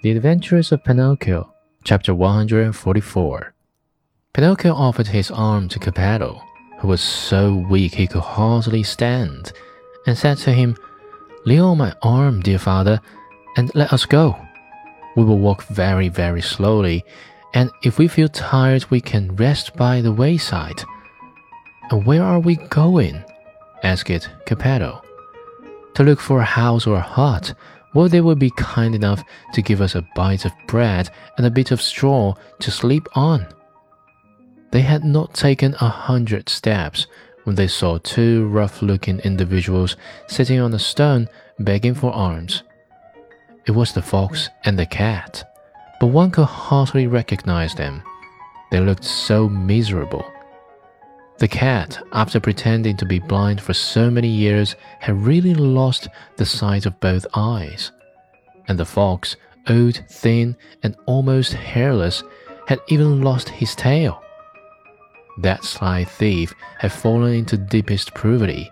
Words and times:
The 0.00 0.12
Adventures 0.12 0.70
of 0.70 0.84
Pinocchio, 0.84 1.52
chapter 1.82 2.14
144. 2.14 3.52
Pinocchio 4.32 4.72
offered 4.72 5.08
his 5.08 5.28
arm 5.32 5.68
to 5.70 5.80
Geppetto, 5.80 6.40
who 6.78 6.86
was 6.86 7.00
so 7.00 7.66
weak 7.68 7.94
he 7.96 8.06
could 8.06 8.22
hardly 8.22 8.84
stand, 8.84 9.52
and 10.06 10.16
said 10.16 10.38
to 10.38 10.52
him, 10.52 10.76
Lay 11.44 11.58
on 11.58 11.78
my 11.78 11.92
arm, 12.02 12.40
dear 12.40 12.60
father, 12.60 13.00
and 13.56 13.74
let 13.74 13.92
us 13.92 14.06
go. 14.06 14.36
We 15.16 15.24
will 15.24 15.40
walk 15.40 15.64
very, 15.64 16.08
very 16.08 16.42
slowly, 16.42 17.04
and 17.52 17.68
if 17.82 17.98
we 17.98 18.06
feel 18.06 18.28
tired, 18.28 18.88
we 18.90 19.00
can 19.00 19.34
rest 19.34 19.74
by 19.74 20.00
the 20.00 20.12
wayside. 20.12 20.80
And 21.90 22.06
where 22.06 22.22
are 22.22 22.38
we 22.38 22.54
going? 22.54 23.24
asked 23.82 24.06
Geppetto. 24.46 25.02
To 25.94 26.04
look 26.04 26.20
for 26.20 26.38
a 26.38 26.44
house 26.44 26.86
or 26.86 26.94
a 26.94 27.00
hut 27.00 27.52
well, 27.94 28.08
they 28.08 28.20
would 28.20 28.38
be 28.38 28.50
kind 28.50 28.94
enough 28.94 29.24
to 29.52 29.62
give 29.62 29.80
us 29.80 29.94
a 29.94 30.06
bite 30.14 30.44
of 30.44 30.52
bread 30.66 31.10
and 31.36 31.46
a 31.46 31.50
bit 31.50 31.70
of 31.70 31.80
straw 31.80 32.34
to 32.60 32.70
sleep 32.70 33.08
on. 33.14 33.46
They 34.70 34.82
had 34.82 35.04
not 35.04 35.34
taken 35.34 35.74
a 35.74 35.88
hundred 35.88 36.48
steps 36.48 37.06
when 37.44 37.56
they 37.56 37.68
saw 37.68 37.98
two 37.98 38.46
rough 38.48 38.82
looking 38.82 39.20
individuals 39.20 39.96
sitting 40.26 40.60
on 40.60 40.74
a 40.74 40.78
stone 40.78 41.28
begging 41.58 41.94
for 41.94 42.12
alms. 42.12 42.62
It 43.66 43.72
was 43.72 43.92
the 43.92 44.02
fox 44.02 44.50
and 44.64 44.78
the 44.78 44.86
cat, 44.86 45.44
but 46.00 46.08
one 46.08 46.30
could 46.30 46.44
hardly 46.44 47.06
recognize 47.06 47.74
them. 47.74 48.02
They 48.70 48.80
looked 48.80 49.04
so 49.04 49.48
miserable. 49.48 50.24
The 51.38 51.48
cat, 51.48 51.98
after 52.12 52.40
pretending 52.40 52.96
to 52.96 53.06
be 53.06 53.20
blind 53.20 53.60
for 53.60 53.72
so 53.72 54.10
many 54.10 54.28
years, 54.28 54.74
had 54.98 55.22
really 55.22 55.54
lost 55.54 56.08
the 56.36 56.44
sight 56.44 56.84
of 56.84 56.98
both 56.98 57.26
eyes. 57.32 57.92
And 58.66 58.78
the 58.78 58.84
fox, 58.84 59.36
old, 59.68 60.02
thin, 60.08 60.56
and 60.82 60.96
almost 61.06 61.52
hairless, 61.52 62.24
had 62.66 62.80
even 62.88 63.22
lost 63.22 63.48
his 63.48 63.76
tail. 63.76 64.20
That 65.38 65.64
sly 65.64 66.04
thief 66.04 66.52
had 66.78 66.92
fallen 66.92 67.34
into 67.34 67.56
deepest 67.56 68.14
poverty. 68.14 68.68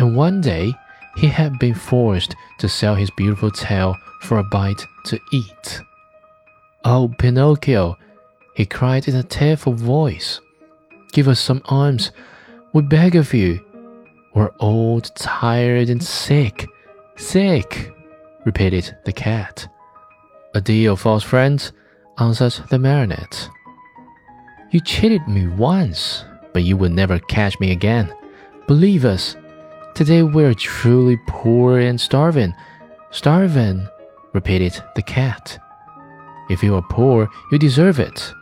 And 0.00 0.16
one 0.16 0.40
day, 0.40 0.74
he 1.16 1.28
had 1.28 1.58
been 1.60 1.74
forced 1.74 2.34
to 2.58 2.68
sell 2.68 2.96
his 2.96 3.10
beautiful 3.12 3.52
tail 3.52 3.94
for 4.22 4.38
a 4.38 4.44
bite 4.44 4.84
to 5.06 5.20
eat. 5.32 5.80
Oh, 6.84 7.14
Pinocchio, 7.18 7.96
he 8.56 8.66
cried 8.66 9.06
in 9.06 9.14
a 9.14 9.22
tearful 9.22 9.74
voice. 9.74 10.40
Give 11.12 11.28
us 11.28 11.40
some 11.40 11.62
alms. 11.66 12.12
We 12.72 12.82
beg 12.82 13.16
of 13.16 13.34
you. 13.34 13.64
We're 14.34 14.52
old, 14.60 15.10
tired, 15.16 15.88
and 15.88 16.02
sick. 16.02 16.66
Sick, 17.16 17.92
repeated 18.44 18.96
the 19.04 19.12
cat. 19.12 19.68
A 20.54 20.58
Adieu, 20.58 20.96
false 20.96 21.24
friend, 21.24 21.70
answered 22.18 22.54
the 22.70 22.78
marionette. 22.78 23.48
You 24.70 24.80
cheated 24.80 25.26
me 25.26 25.48
once, 25.48 26.24
but 26.52 26.62
you 26.62 26.76
will 26.76 26.90
never 26.90 27.18
catch 27.18 27.58
me 27.58 27.72
again. 27.72 28.14
Believe 28.68 29.04
us. 29.04 29.36
Today 29.94 30.22
we're 30.22 30.54
truly 30.54 31.18
poor 31.26 31.78
and 31.78 32.00
starving. 32.00 32.54
Starving, 33.10 33.88
repeated 34.32 34.80
the 34.94 35.02
cat. 35.02 35.58
If 36.48 36.62
you 36.62 36.76
are 36.76 36.86
poor, 36.88 37.28
you 37.50 37.58
deserve 37.58 37.98
it. 37.98 38.32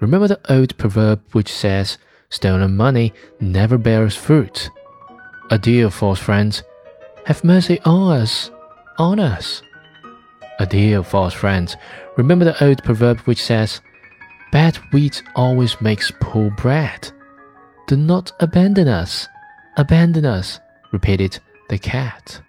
Remember 0.00 0.28
the 0.28 0.40
old 0.52 0.76
proverb 0.78 1.22
which 1.32 1.52
says, 1.52 1.98
Stolen 2.30 2.76
money 2.76 3.12
never 3.40 3.76
bears 3.76 4.16
fruit. 4.16 4.70
Adieu, 5.50 5.90
false 5.90 6.18
friends. 6.18 6.62
Have 7.26 7.44
mercy 7.44 7.80
on 7.84 8.20
us, 8.20 8.50
on 8.98 9.20
us. 9.20 9.62
Adieu, 10.58 11.02
false 11.02 11.34
friends. 11.34 11.76
Remember 12.16 12.44
the 12.44 12.64
old 12.64 12.82
proverb 12.82 13.18
which 13.20 13.42
says, 13.42 13.80
Bad 14.52 14.76
wheat 14.92 15.22
always 15.36 15.80
makes 15.80 16.12
poor 16.20 16.50
bread. 16.50 17.12
Do 17.86 17.96
not 17.96 18.32
abandon 18.40 18.88
us, 18.88 19.28
abandon 19.76 20.24
us, 20.24 20.60
repeated 20.92 21.38
the 21.68 21.78
cat. 21.78 22.40